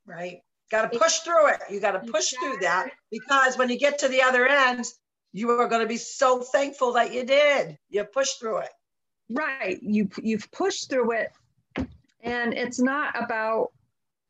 Right. 0.05 0.41
Got 0.71 0.91
to 0.91 0.99
push 0.99 1.19
through 1.19 1.49
it. 1.49 1.59
You 1.69 1.79
got 1.79 1.91
to 1.91 2.11
push 2.11 2.33
through 2.33 2.57
that 2.61 2.89
because 3.11 3.57
when 3.57 3.69
you 3.69 3.77
get 3.77 3.99
to 3.99 4.07
the 4.07 4.23
other 4.23 4.47
end, 4.47 4.85
you 5.31 5.51
are 5.51 5.67
going 5.67 5.81
to 5.81 5.87
be 5.87 5.97
so 5.97 6.41
thankful 6.41 6.93
that 6.93 7.13
you 7.13 7.25
did. 7.25 7.77
You 7.89 8.03
pushed 8.03 8.39
through 8.39 8.59
it. 8.59 8.69
Right. 9.29 9.77
You 9.81 10.09
you've 10.21 10.51
pushed 10.51 10.89
through 10.89 11.11
it, 11.13 11.31
and 12.21 12.53
it's 12.53 12.79
not 12.79 13.15
about. 13.21 13.71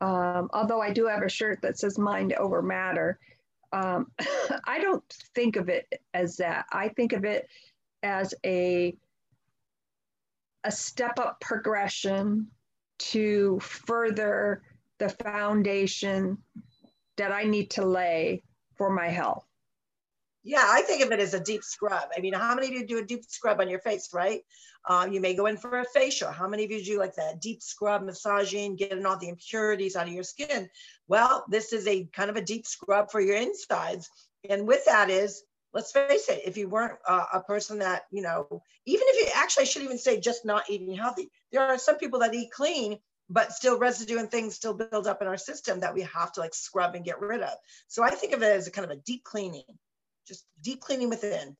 Um, 0.04 0.50
although 0.52 0.82
I 0.82 0.92
do 0.92 1.06
have 1.06 1.22
a 1.22 1.30
shirt 1.30 1.62
that 1.62 1.78
says 1.78 1.98
"Mind 1.98 2.34
over 2.34 2.60
Matter," 2.60 3.18
um, 3.72 4.10
I 4.66 4.78
don't 4.78 5.02
think 5.34 5.56
of 5.56 5.70
it 5.70 5.86
as 6.12 6.36
that. 6.36 6.66
I 6.70 6.88
think 6.88 7.14
of 7.14 7.24
it 7.24 7.48
as 8.02 8.34
a 8.44 8.94
a 10.64 10.70
step 10.70 11.18
up 11.18 11.40
progression 11.40 12.48
to 12.98 13.58
further 13.60 14.62
the 14.98 15.08
foundation 15.08 16.36
that 17.16 17.32
I 17.32 17.44
need 17.44 17.70
to 17.70 17.86
lay 17.86 18.42
for 18.76 18.90
my 18.90 19.08
health. 19.08 19.46
Yeah, 20.46 20.62
I 20.62 20.82
think 20.82 21.02
of 21.02 21.10
it 21.10 21.20
as 21.20 21.32
a 21.32 21.40
deep 21.40 21.64
scrub. 21.64 22.04
I 22.14 22.20
mean, 22.20 22.34
how 22.34 22.54
many 22.54 22.68
of 22.68 22.74
you 22.74 22.86
do 22.86 22.98
a 22.98 23.04
deep 23.04 23.24
scrub 23.26 23.60
on 23.60 23.68
your 23.70 23.78
face, 23.78 24.10
right? 24.12 24.42
Um, 24.86 25.10
you 25.10 25.20
may 25.20 25.34
go 25.34 25.46
in 25.46 25.56
for 25.56 25.80
a 25.80 25.84
facial. 25.86 26.30
How 26.30 26.46
many 26.46 26.64
of 26.64 26.70
you 26.70 26.84
do 26.84 26.98
like 26.98 27.14
that 27.14 27.40
deep 27.40 27.62
scrub, 27.62 28.02
massaging, 28.02 28.76
getting 28.76 29.06
all 29.06 29.16
the 29.16 29.30
impurities 29.30 29.96
out 29.96 30.06
of 30.06 30.12
your 30.12 30.22
skin? 30.22 30.68
Well, 31.08 31.46
this 31.48 31.72
is 31.72 31.86
a 31.86 32.04
kind 32.12 32.28
of 32.28 32.36
a 32.36 32.42
deep 32.42 32.66
scrub 32.66 33.10
for 33.10 33.22
your 33.22 33.36
insides. 33.36 34.10
And 34.48 34.68
with 34.68 34.84
that 34.84 35.08
is, 35.08 35.42
let's 35.72 35.92
face 35.92 36.28
it, 36.28 36.42
if 36.44 36.58
you 36.58 36.68
weren't 36.68 36.98
uh, 37.08 37.24
a 37.32 37.40
person 37.40 37.78
that, 37.78 38.02
you 38.10 38.20
know, 38.20 38.62
even 38.84 39.06
if 39.08 39.26
you 39.26 39.32
actually, 39.34 39.62
I 39.62 39.64
should 39.64 39.82
even 39.82 39.98
say 39.98 40.20
just 40.20 40.44
not 40.44 40.68
eating 40.68 40.94
healthy, 40.94 41.30
there 41.52 41.62
are 41.62 41.78
some 41.78 41.96
people 41.96 42.18
that 42.18 42.34
eat 42.34 42.50
clean 42.50 42.98
but 43.30 43.52
still 43.52 43.78
residue 43.78 44.18
and 44.18 44.30
things 44.30 44.54
still 44.54 44.74
build 44.74 45.06
up 45.06 45.22
in 45.22 45.28
our 45.28 45.38
system 45.38 45.80
that 45.80 45.94
we 45.94 46.02
have 46.02 46.30
to 46.32 46.40
like 46.40 46.54
scrub 46.54 46.94
and 46.94 47.06
get 47.06 47.20
rid 47.20 47.40
of. 47.40 47.54
So 47.88 48.04
I 48.04 48.10
think 48.10 48.34
of 48.34 48.42
it 48.42 48.52
as 48.52 48.66
a 48.66 48.70
kind 48.70 48.84
of 48.84 48.90
a 48.90 49.00
deep 49.00 49.24
cleaning, 49.24 49.64
just 50.26 50.46
deep 50.62 50.80
cleaning 50.80 51.08
within. 51.08 51.56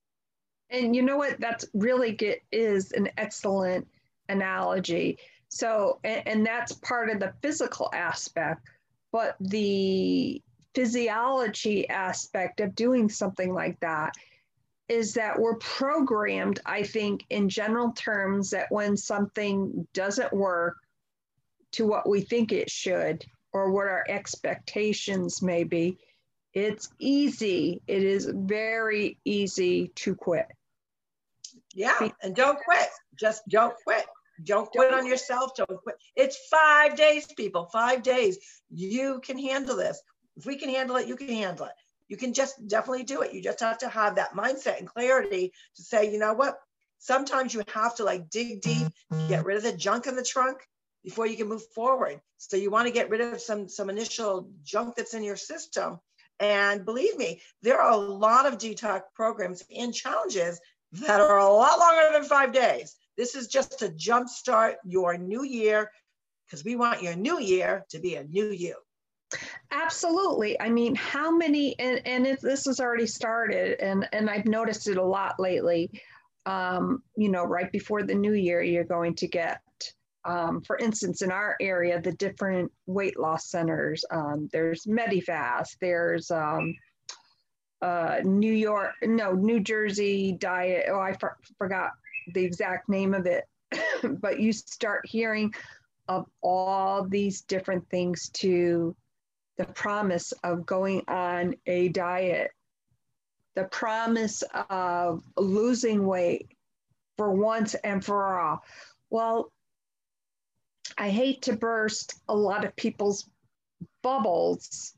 And 0.70 0.96
you 0.96 1.02
know 1.02 1.16
what? 1.16 1.40
That's 1.40 1.66
really 1.74 2.12
get, 2.12 2.40
is 2.50 2.92
an 2.92 3.10
excellent 3.16 3.86
analogy. 4.28 5.18
So, 5.48 6.00
and, 6.04 6.26
and 6.26 6.46
that's 6.46 6.72
part 6.72 7.10
of 7.10 7.20
the 7.20 7.34
physical 7.42 7.90
aspect, 7.94 8.66
but 9.12 9.36
the 9.40 10.42
physiology 10.74 11.88
aspect 11.88 12.60
of 12.60 12.74
doing 12.74 13.08
something 13.08 13.54
like 13.54 13.78
that 13.80 14.14
is 14.88 15.14
that 15.14 15.38
we're 15.38 15.56
programmed, 15.56 16.60
I 16.66 16.82
think, 16.82 17.24
in 17.30 17.48
general 17.48 17.92
terms, 17.92 18.50
that 18.50 18.66
when 18.70 18.96
something 18.96 19.86
doesn't 19.94 20.32
work, 20.32 20.76
to 21.72 21.86
what 21.86 22.08
we 22.08 22.20
think 22.20 22.52
it 22.52 22.70
should 22.70 23.24
or 23.52 23.72
what 23.72 23.88
our 23.88 24.04
expectations 24.08 25.42
may 25.42 25.64
be, 25.64 25.98
it's 26.54 26.88
easy. 26.98 27.82
It 27.86 28.02
is 28.02 28.30
very 28.32 29.18
easy 29.24 29.88
to 29.96 30.14
quit. 30.14 30.46
Yeah, 31.74 32.08
and 32.22 32.34
don't 32.34 32.58
quit. 32.64 32.88
Just 33.18 33.42
don't 33.48 33.74
quit. 33.84 34.06
Don't 34.42 34.70
quit 34.70 34.94
on 34.94 35.06
yourself. 35.06 35.52
Don't 35.56 35.80
quit. 35.82 35.96
It's 36.16 36.38
five 36.50 36.96
days, 36.96 37.26
people. 37.36 37.66
Five 37.72 38.02
days. 38.02 38.38
You 38.70 39.20
can 39.24 39.38
handle 39.38 39.76
this. 39.76 40.00
If 40.36 40.46
we 40.46 40.56
can 40.56 40.68
handle 40.68 40.96
it, 40.96 41.08
you 41.08 41.16
can 41.16 41.28
handle 41.28 41.66
it. 41.66 41.72
You 42.08 42.16
can 42.16 42.34
just 42.34 42.66
definitely 42.68 43.04
do 43.04 43.22
it. 43.22 43.32
You 43.32 43.42
just 43.42 43.60
have 43.60 43.78
to 43.78 43.88
have 43.88 44.16
that 44.16 44.34
mindset 44.34 44.78
and 44.78 44.88
clarity 44.88 45.52
to 45.76 45.82
say, 45.82 46.12
you 46.12 46.18
know 46.18 46.34
what? 46.34 46.58
Sometimes 46.98 47.54
you 47.54 47.62
have 47.72 47.96
to 47.96 48.04
like 48.04 48.30
dig 48.30 48.60
deep, 48.62 48.86
get 49.28 49.44
rid 49.44 49.56
of 49.56 49.62
the 49.62 49.72
junk 49.72 50.06
in 50.06 50.16
the 50.16 50.22
trunk, 50.22 50.58
before 51.04 51.26
you 51.26 51.36
can 51.36 51.48
move 51.48 51.64
forward. 51.74 52.20
So 52.38 52.56
you 52.56 52.70
want 52.70 52.86
to 52.88 52.92
get 52.92 53.10
rid 53.10 53.20
of 53.20 53.40
some 53.40 53.68
some 53.68 53.90
initial 53.90 54.48
junk 54.64 54.96
that's 54.96 55.14
in 55.14 55.22
your 55.22 55.36
system. 55.36 56.00
And 56.40 56.84
believe 56.84 57.16
me, 57.16 57.40
there 57.62 57.80
are 57.80 57.92
a 57.92 57.96
lot 57.96 58.46
of 58.46 58.58
detox 58.58 59.02
programs 59.14 59.62
and 59.74 59.94
challenges 59.94 60.60
that 60.92 61.20
are 61.20 61.38
a 61.38 61.52
lot 61.52 61.78
longer 61.78 62.12
than 62.12 62.24
five 62.24 62.52
days. 62.52 62.96
This 63.16 63.34
is 63.34 63.48
just 63.48 63.78
to 63.78 63.88
jumpstart 63.90 64.74
your 64.84 65.16
new 65.16 65.44
year 65.44 65.90
because 66.46 66.64
we 66.64 66.76
want 66.76 67.02
your 67.02 67.16
new 67.16 67.40
year 67.40 67.84
to 67.90 67.98
be 67.98 68.16
a 68.16 68.24
new 68.24 68.50
you. 68.50 68.74
Absolutely. 69.70 70.60
I 70.60 70.68
mean, 70.68 70.94
how 70.94 71.30
many, 71.30 71.78
and, 71.78 72.00
and 72.06 72.26
if 72.26 72.40
this 72.40 72.66
has 72.66 72.80
already 72.80 73.06
started, 73.06 73.80
and, 73.80 74.08
and 74.12 74.30
I've 74.30 74.46
noticed 74.46 74.88
it 74.88 74.96
a 74.96 75.04
lot 75.04 75.40
lately, 75.40 75.90
um, 76.46 77.02
you 77.16 77.28
know, 77.28 77.44
right 77.44 77.70
before 77.72 78.02
the 78.02 78.14
new 78.14 78.34
year, 78.34 78.62
you're 78.62 78.84
going 78.84 79.14
to 79.16 79.26
get 79.26 79.60
um, 80.24 80.62
for 80.62 80.78
instance, 80.78 81.22
in 81.22 81.30
our 81.30 81.56
area, 81.60 82.00
the 82.00 82.12
different 82.12 82.72
weight 82.86 83.18
loss 83.18 83.50
centers, 83.50 84.04
um, 84.10 84.48
there's 84.52 84.84
Medifast, 84.86 85.76
there's 85.80 86.30
um, 86.30 86.74
uh, 87.82 88.20
New 88.24 88.52
York, 88.52 88.92
no, 89.02 89.32
New 89.32 89.60
Jersey 89.60 90.32
Diet. 90.32 90.86
Oh, 90.90 90.98
I 90.98 91.12
for, 91.14 91.36
forgot 91.58 91.90
the 92.32 92.42
exact 92.42 92.88
name 92.88 93.12
of 93.12 93.26
it. 93.26 93.44
but 94.20 94.40
you 94.40 94.52
start 94.52 95.06
hearing 95.06 95.52
of 96.08 96.26
all 96.42 97.04
these 97.04 97.42
different 97.42 97.88
things 97.90 98.30
to 98.30 98.94
the 99.58 99.64
promise 99.64 100.32
of 100.42 100.66
going 100.66 101.02
on 101.08 101.54
a 101.66 101.88
diet, 101.88 102.50
the 103.54 103.64
promise 103.64 104.42
of 104.68 105.22
losing 105.36 106.06
weight 106.06 106.48
for 107.16 107.32
once 107.32 107.74
and 107.74 108.04
for 108.04 108.38
all. 108.38 108.62
Well, 109.10 109.52
I 110.98 111.10
hate 111.10 111.42
to 111.42 111.56
burst 111.56 112.20
a 112.28 112.34
lot 112.36 112.64
of 112.64 112.76
people's 112.76 113.28
bubbles, 114.02 114.94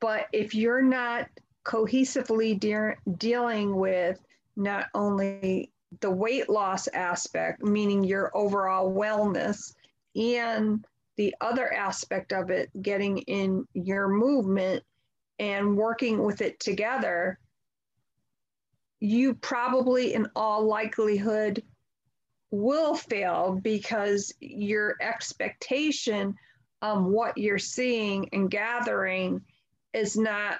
but 0.00 0.26
if 0.32 0.54
you're 0.54 0.82
not 0.82 1.28
cohesively 1.64 2.58
de- 2.58 2.96
dealing 3.18 3.76
with 3.76 4.18
not 4.56 4.86
only 4.94 5.72
the 6.00 6.10
weight 6.10 6.48
loss 6.48 6.88
aspect, 6.88 7.62
meaning 7.62 8.02
your 8.02 8.36
overall 8.36 8.92
wellness, 8.92 9.74
and 10.14 10.84
the 11.16 11.34
other 11.40 11.72
aspect 11.72 12.32
of 12.32 12.50
it, 12.50 12.70
getting 12.80 13.18
in 13.18 13.66
your 13.74 14.08
movement 14.08 14.82
and 15.38 15.76
working 15.76 16.22
with 16.22 16.40
it 16.40 16.58
together, 16.60 17.38
you 19.00 19.34
probably, 19.34 20.14
in 20.14 20.28
all 20.36 20.64
likelihood, 20.64 21.62
will 22.52 22.94
fail 22.94 23.58
because 23.62 24.32
your 24.38 24.96
expectation 25.00 26.36
of 26.82 27.02
what 27.02 27.36
you're 27.38 27.58
seeing 27.58 28.28
and 28.32 28.50
gathering 28.50 29.40
is 29.94 30.16
not 30.16 30.58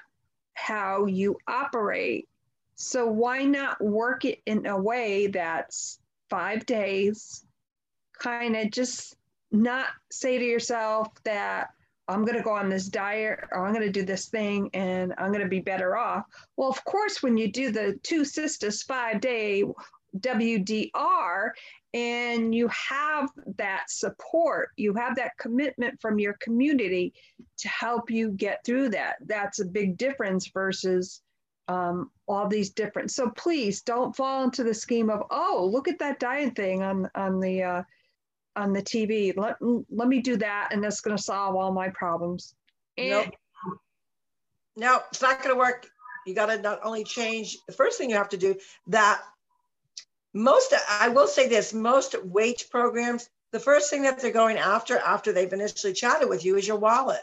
how 0.55 1.05
you 1.05 1.37
operate. 1.47 2.27
So, 2.75 3.05
why 3.05 3.43
not 3.43 3.81
work 3.81 4.25
it 4.25 4.41
in 4.45 4.65
a 4.65 4.77
way 4.77 5.27
that's 5.27 5.99
five 6.29 6.65
days, 6.65 7.45
kind 8.17 8.55
of 8.55 8.71
just 8.71 9.15
not 9.51 9.87
say 10.11 10.39
to 10.39 10.43
yourself 10.43 11.09
that 11.23 11.69
I'm 12.07 12.25
going 12.25 12.37
to 12.37 12.43
go 12.43 12.51
on 12.51 12.69
this 12.69 12.87
diet 12.87 13.39
or 13.51 13.65
I'm 13.65 13.73
going 13.73 13.85
to 13.85 13.91
do 13.91 14.03
this 14.03 14.27
thing 14.27 14.69
and 14.73 15.13
I'm 15.17 15.29
going 15.29 15.43
to 15.43 15.47
be 15.47 15.61
better 15.61 15.95
off. 15.95 16.25
Well, 16.57 16.69
of 16.69 16.83
course, 16.83 17.23
when 17.23 17.37
you 17.37 17.51
do 17.51 17.71
the 17.71 17.99
two 18.03 18.25
sisters 18.25 18.83
five 18.83 19.21
day 19.21 19.63
WDR 20.19 21.51
and 21.93 22.55
you 22.55 22.67
have 22.69 23.29
that 23.57 23.89
support, 23.89 24.69
you 24.77 24.93
have 24.95 25.15
that 25.15 25.37
commitment 25.37 26.01
from 26.01 26.17
your 26.19 26.33
community 26.39 27.13
to 27.57 27.67
help 27.67 28.09
you 28.09 28.31
get 28.31 28.65
through 28.65 28.89
that. 28.89 29.17
That's 29.25 29.59
a 29.59 29.65
big 29.65 29.97
difference 29.97 30.47
versus 30.47 31.21
um, 31.67 32.09
all 32.27 32.47
these 32.47 32.71
different. 32.71 33.11
So 33.11 33.29
please 33.29 33.81
don't 33.81 34.15
fall 34.15 34.43
into 34.43 34.63
the 34.63 34.73
scheme 34.73 35.09
of, 35.09 35.23
oh, 35.29 35.69
look 35.71 35.87
at 35.87 35.99
that 35.99 36.19
diet 36.19 36.55
thing 36.55 36.81
on 36.81 37.09
on 37.15 37.39
the 37.39 37.63
uh, 37.63 37.83
on 38.55 38.73
the 38.73 38.81
TV. 38.81 39.35
Let 39.37 39.57
let 39.89 40.07
me 40.07 40.21
do 40.21 40.35
that, 40.37 40.69
and 40.71 40.83
that's 40.83 41.01
going 41.01 41.15
to 41.15 41.21
solve 41.21 41.55
all 41.55 41.71
my 41.71 41.89
problems. 41.89 42.55
And, 42.97 43.09
nope. 43.09 43.35
No, 44.75 44.99
it's 45.11 45.21
not 45.21 45.43
going 45.43 45.53
to 45.53 45.59
work. 45.59 45.87
You 46.25 46.33
got 46.33 46.47
to 46.47 46.59
not 46.59 46.79
only 46.83 47.03
change 47.03 47.57
the 47.67 47.73
first 47.73 47.97
thing 47.97 48.09
you 48.09 48.15
have 48.15 48.29
to 48.29 48.37
do 48.37 48.55
that 48.87 49.21
most 50.33 50.73
i 50.89 51.09
will 51.09 51.27
say 51.27 51.47
this 51.47 51.73
most 51.73 52.15
weight 52.23 52.65
programs 52.71 53.29
the 53.51 53.59
first 53.59 53.89
thing 53.89 54.03
that 54.03 54.19
they're 54.19 54.31
going 54.31 54.57
after 54.57 54.97
after 54.97 55.31
they've 55.31 55.53
initially 55.53 55.93
chatted 55.93 56.29
with 56.29 56.43
you 56.45 56.57
is 56.57 56.67
your 56.67 56.77
wallet 56.77 57.21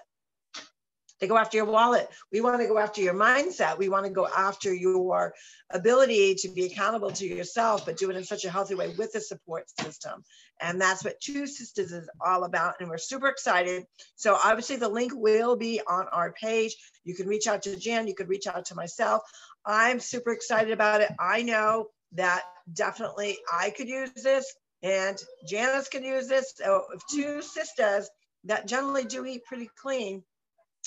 They 1.20 1.28
go 1.28 1.36
after 1.36 1.58
your 1.58 1.66
wallet. 1.66 2.08
We 2.32 2.40
want 2.40 2.60
to 2.60 2.66
go 2.66 2.78
after 2.78 3.02
your 3.02 3.14
mindset. 3.14 3.78
We 3.78 3.90
want 3.90 4.06
to 4.06 4.10
go 4.10 4.26
after 4.26 4.72
your 4.72 5.34
ability 5.70 6.34
to 6.36 6.48
be 6.48 6.64
accountable 6.64 7.10
to 7.12 7.26
yourself, 7.26 7.84
but 7.84 7.98
do 7.98 8.10
it 8.10 8.16
in 8.16 8.24
such 8.24 8.44
a 8.46 8.50
healthy 8.50 8.74
way 8.74 8.94
with 8.96 9.14
a 9.14 9.20
support 9.20 9.64
system. 9.78 10.24
And 10.60 10.80
that's 10.80 11.04
what 11.04 11.20
Two 11.20 11.46
Sisters 11.46 11.92
is 11.92 12.08
all 12.24 12.44
about. 12.44 12.76
And 12.80 12.88
we're 12.88 12.98
super 12.98 13.28
excited. 13.28 13.84
So 14.16 14.38
obviously 14.42 14.76
the 14.76 14.88
link 14.88 15.12
will 15.14 15.56
be 15.56 15.80
on 15.86 16.06
our 16.10 16.32
page. 16.32 16.74
You 17.04 17.14
can 17.14 17.26
reach 17.28 17.46
out 17.46 17.62
to 17.62 17.76
Jan, 17.76 18.08
you 18.08 18.14
could 18.14 18.28
reach 18.30 18.46
out 18.46 18.66
to 18.66 18.74
myself. 18.74 19.22
I'm 19.66 20.00
super 20.00 20.32
excited 20.32 20.72
about 20.72 21.02
it. 21.02 21.12
I 21.18 21.42
know 21.42 21.88
that 22.12 22.42
definitely 22.72 23.38
I 23.52 23.70
could 23.70 23.88
use 23.88 24.10
this 24.12 24.52
and 24.82 25.18
Janice 25.46 25.88
can 25.88 26.04
use 26.04 26.28
this. 26.28 26.54
So 26.56 26.84
if 26.94 27.02
two 27.10 27.42
sisters 27.42 28.08
that 28.44 28.66
generally 28.66 29.04
do 29.04 29.24
eat 29.26 29.44
pretty 29.44 29.70
clean 29.80 30.22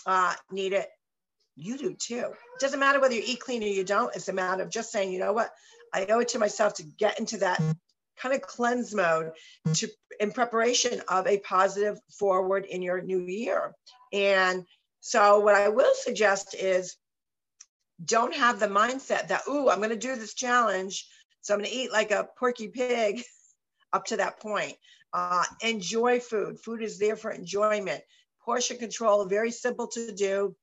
uh, 0.05 0.33
need 0.51 0.73
it, 0.73 0.89
you 1.55 1.77
do 1.77 1.93
too. 1.93 2.25
It 2.25 2.59
doesn't 2.59 2.79
matter 2.79 2.99
whether 2.99 3.13
you 3.13 3.23
eat 3.25 3.39
clean 3.39 3.63
or 3.63 3.67
you 3.67 3.83
don't. 3.83 4.15
It's 4.15 4.27
a 4.27 4.33
matter 4.33 4.63
of 4.63 4.69
just 4.69 4.91
saying, 4.91 5.11
you 5.11 5.19
know 5.19 5.33
what, 5.33 5.51
I 5.93 6.05
owe 6.07 6.19
it 6.19 6.29
to 6.29 6.39
myself 6.39 6.73
to 6.75 6.83
get 6.83 7.19
into 7.19 7.37
that 7.37 7.61
kind 8.17 8.33
of 8.33 8.41
cleanse 8.41 8.93
mode 8.93 9.31
to 9.73 9.87
in 10.19 10.31
preparation 10.31 11.01
of 11.07 11.27
a 11.27 11.39
positive 11.39 11.99
forward 12.17 12.65
in 12.65 12.81
your 12.81 13.01
new 13.01 13.19
year. 13.19 13.73
And 14.11 14.65
so 15.01 15.39
what 15.39 15.55
I 15.55 15.69
will 15.69 15.93
suggest 15.95 16.55
is 16.55 16.95
don't 18.05 18.35
have 18.35 18.59
the 18.59 18.67
mindset 18.67 19.27
that, 19.27 19.41
ooh, 19.47 19.69
I'm 19.69 19.77
going 19.77 19.89
to 19.89 19.95
do 19.95 20.15
this 20.15 20.33
challenge. 20.33 21.07
So 21.41 21.53
I'm 21.53 21.59
going 21.59 21.69
to 21.69 21.75
eat 21.75 21.91
like 21.91 22.11
a 22.11 22.27
porky 22.37 22.67
pig 22.67 23.23
up 23.93 24.05
to 24.05 24.17
that 24.17 24.39
point. 24.39 24.73
Uh, 25.13 25.43
enjoy 25.61 26.19
food. 26.19 26.59
Food 26.59 26.81
is 26.81 26.97
there 26.97 27.15
for 27.15 27.31
enjoyment. 27.31 28.01
Portion 28.43 28.77
control, 28.77 29.25
very 29.25 29.51
simple 29.51 29.87
to 29.87 30.11
do. 30.11 30.55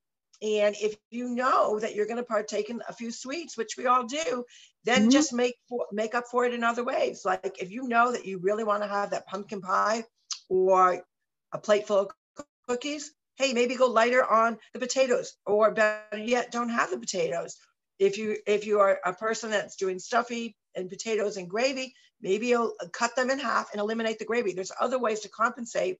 And 0.42 0.74
if 0.80 0.96
you 1.10 1.28
know 1.28 1.78
that 1.78 1.94
you're 1.94 2.06
going 2.06 2.16
to 2.16 2.22
partake 2.22 2.70
in 2.70 2.82
a 2.88 2.94
few 2.94 3.10
sweets, 3.10 3.58
which 3.58 3.76
we 3.76 3.86
all 3.86 4.04
do, 4.04 4.44
then 4.84 5.02
mm-hmm. 5.02 5.10
just 5.10 5.32
make 5.32 5.56
for, 5.68 5.86
make 5.92 6.14
up 6.14 6.24
for 6.30 6.46
it 6.46 6.54
in 6.54 6.64
other 6.64 6.82
ways. 6.82 7.22
Like 7.24 7.58
if 7.60 7.70
you 7.70 7.86
know 7.86 8.12
that 8.12 8.24
you 8.24 8.38
really 8.38 8.64
want 8.64 8.82
to 8.82 8.88
have 8.88 9.10
that 9.10 9.26
pumpkin 9.26 9.60
pie 9.60 10.04
or 10.48 11.04
a 11.52 11.58
plate 11.58 11.86
full 11.86 11.98
of 11.98 12.44
cookies, 12.66 13.12
hey, 13.36 13.52
maybe 13.52 13.74
go 13.74 13.86
lighter 13.86 14.24
on 14.24 14.58
the 14.72 14.80
potatoes, 14.80 15.34
or 15.46 15.70
better 15.70 16.18
yet, 16.18 16.52
don't 16.52 16.68
have 16.68 16.90
the 16.90 16.98
potatoes. 16.98 17.56
If 17.98 18.18
you 18.18 18.36
if 18.46 18.66
you 18.66 18.80
are 18.80 18.98
a 19.04 19.12
person 19.12 19.50
that's 19.50 19.76
doing 19.76 19.98
stuffy 19.98 20.56
and 20.74 20.88
potatoes 20.88 21.36
and 21.36 21.48
gravy, 21.48 21.94
maybe 22.20 22.48
you'll 22.48 22.74
cut 22.92 23.14
them 23.16 23.30
in 23.30 23.38
half 23.38 23.72
and 23.72 23.80
eliminate 23.80 24.18
the 24.18 24.24
gravy. 24.24 24.52
There's 24.52 24.72
other 24.80 24.98
ways 24.98 25.20
to 25.20 25.28
compensate. 25.28 25.98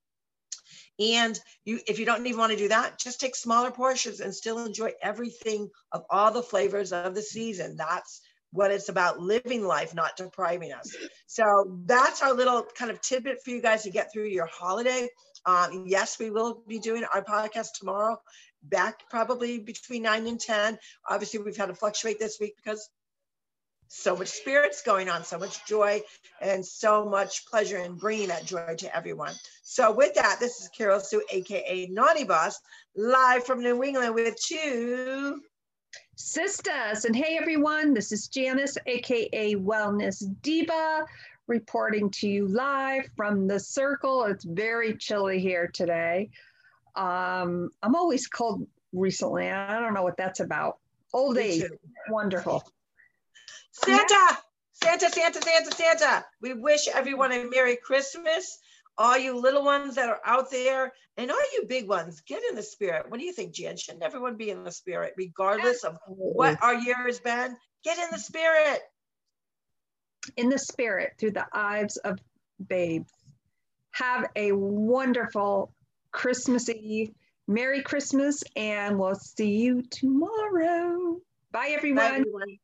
And 0.99 1.39
you, 1.65 1.81
if 1.87 1.99
you 1.99 2.05
don't 2.05 2.27
even 2.27 2.39
want 2.39 2.53
to 2.53 2.59
do 2.59 2.69
that, 2.69 2.99
just 2.99 3.21
take 3.21 3.35
smaller 3.35 3.71
portions 3.71 4.21
and 4.21 4.35
still 4.35 4.65
enjoy 4.65 4.93
everything 5.03 5.71
of 5.93 6.05
all 6.11 6.31
the 6.31 6.43
flavors 6.43 6.93
of 6.93 7.15
the 7.15 7.23
season. 7.23 7.77
That's 7.77 8.21
what 8.53 8.71
it's 8.71 8.89
about 8.89 9.21
living 9.21 9.65
life, 9.65 9.95
not 9.95 10.17
depriving 10.17 10.73
us. 10.73 10.95
So 11.27 11.79
that's 11.87 12.23
our 12.23 12.35
little 12.35 12.67
kind 12.77 12.91
of 12.91 13.01
tidbit 13.01 13.43
for 13.43 13.51
you 13.51 13.63
guys 13.63 13.85
to 13.85 13.91
get 13.91 14.13
through 14.13 14.27
your 14.27 14.47
holiday. 14.47 15.09
Um, 15.47 15.85
yes, 15.87 16.19
we 16.19 16.31
will 16.31 16.63
be 16.67 16.79
doing 16.79 17.05
our 17.15 17.25
podcast 17.25 17.73
tomorrow, 17.79 18.21
back 18.63 19.09
probably 19.09 19.59
between 19.59 20.03
nine 20.03 20.27
and 20.27 20.41
10. 20.41 20.79
Obviously, 21.09 21.41
we've 21.41 21.57
had 21.57 21.67
to 21.67 21.75
fluctuate 21.75 22.19
this 22.19 22.39
week 22.41 22.55
because 22.57 22.89
so 23.89 24.17
much 24.17 24.29
spirits 24.29 24.83
going 24.83 25.09
on, 25.09 25.25
so 25.25 25.37
much 25.37 25.67
joy, 25.67 26.01
and 26.41 26.65
so 26.65 27.05
much 27.05 27.45
pleasure 27.47 27.79
in 27.79 27.97
bringing 27.97 28.29
that 28.29 28.45
joy 28.45 28.77
to 28.79 28.97
everyone. 28.97 29.35
So, 29.63 29.91
with 29.93 30.15
that, 30.15 30.39
this 30.39 30.61
is 30.61 30.69
Carol 30.69 31.01
Sue, 31.01 31.23
aka 31.31 31.87
Naughty 31.87 32.25
Boss, 32.25 32.61
live 32.95 33.45
from 33.45 33.63
New 33.63 33.83
England 33.83 34.15
with 34.15 34.37
two 34.41 35.41
sisters. 36.17 37.05
And 37.05 37.17
hey, 37.17 37.37
everyone, 37.41 37.93
this 37.93 38.13
is 38.13 38.29
Janice, 38.29 38.77
aka 38.87 39.57
Wellness 39.57 40.23
Diva, 40.43 41.05
reporting 41.51 42.09
to 42.11 42.29
you 42.29 42.47
live 42.47 43.11
from 43.17 43.49
the 43.49 43.59
circle. 43.59 44.23
It's 44.25 44.45
very 44.45 44.97
chilly 44.97 45.41
here 45.41 45.67
today. 45.67 46.31
Um, 46.95 47.71
I'm 47.83 47.97
always 47.97 48.29
cold 48.29 48.67
recently. 48.93 49.51
I 49.51 49.81
don't 49.81 49.93
know 49.93 50.05
what 50.05 50.17
that's 50.17 50.41
about. 50.41 50.79
Old 51.13 51.37
age, 51.37 51.65
wonderful. 52.09 52.63
Santa, 53.73 54.39
Santa, 54.73 55.11
Santa, 55.11 55.43
Santa, 55.43 55.73
Santa. 55.73 56.25
We 56.41 56.55
wish 56.55 56.87
everyone 56.87 57.33
a 57.33 57.45
Merry 57.45 57.77
Christmas. 57.77 58.59
All 58.97 59.19
you 59.19 59.41
little 59.41 59.65
ones 59.65 59.97
that 59.97 60.09
are 60.09 60.21
out 60.25 60.51
there, 60.51 60.93
and 61.17 61.31
all 61.31 61.41
you 61.55 61.65
big 61.67 61.89
ones, 61.89 62.21
get 62.27 62.43
in 62.49 62.55
the 62.55 62.63
spirit. 62.63 63.07
What 63.09 63.19
do 63.19 63.25
you 63.25 63.33
think, 63.33 63.55
Jen? 63.55 63.77
Shouldn't 63.77 64.05
everyone 64.05 64.37
be 64.37 64.51
in 64.51 64.63
the 64.63 64.71
spirit, 64.71 65.15
regardless 65.17 65.85
of 65.85 65.97
what 66.07 66.63
our 66.63 66.75
year 66.75 67.07
has 67.07 67.19
been? 67.19 67.57
Get 67.83 67.99
in 67.99 68.09
the 68.13 68.19
spirit. 68.19 68.81
In 70.37 70.49
the 70.49 70.59
spirit 70.59 71.15
through 71.19 71.33
the 71.33 71.47
eyes 71.53 71.97
of 71.99 72.19
babes. 72.69 73.13
Have 73.93 74.27
a 74.37 74.53
wonderful 74.53 75.73
Christmas 76.13 76.69
Eve. 76.69 77.11
Merry 77.49 77.83
Christmas, 77.83 78.43
and 78.55 78.97
we'll 78.97 79.17
see 79.17 79.51
you 79.51 79.83
tomorrow. 79.91 81.17
Bye, 81.51 81.71
everyone. 81.71 81.97
Bye, 81.97 82.17
everyone. 82.19 82.59